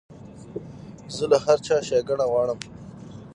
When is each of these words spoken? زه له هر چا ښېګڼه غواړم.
زه 1.15 1.23
له 1.31 1.37
هر 1.45 1.57
چا 1.65 1.75
ښېګڼه 1.87 2.25
غواړم. 2.31 2.59